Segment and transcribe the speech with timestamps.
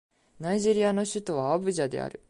[0.39, 2.19] ナイジェリアの首都はアブジャである